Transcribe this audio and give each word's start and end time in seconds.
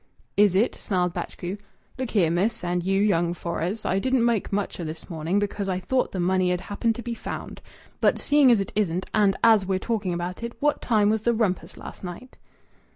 "Is 0.35 0.55
it?" 0.55 0.73
snarled 0.73 1.13
Batchgrew. 1.13 1.57
"Look 1.99 2.09
here, 2.09 2.31
miss, 2.31 2.63
and 2.63 2.83
you, 2.83 2.99
young 2.99 3.35
Fores, 3.35 3.85
I 3.85 3.99
didn't 3.99 4.25
make 4.25 4.51
much 4.51 4.79
o' 4.79 4.83
this 4.83 5.01
this 5.01 5.11
morning, 5.11 5.37
because 5.37 5.69
I 5.69 5.79
thought 5.79 6.11
th' 6.11 6.15
money 6.19 6.51
'ud 6.51 6.61
happen 6.61 6.91
be 6.91 7.13
found. 7.13 7.61
But 7.99 8.17
seeing 8.17 8.49
as 8.49 8.59
it 8.59 8.71
isn't, 8.75 9.05
and 9.13 9.35
as 9.43 9.67
we're 9.67 9.77
talking 9.77 10.15
about 10.15 10.41
it, 10.41 10.59
what 10.59 10.81
time 10.81 11.11
was 11.11 11.21
the 11.21 11.35
rumpus 11.35 11.77
last 11.77 12.03
night?" 12.03 12.35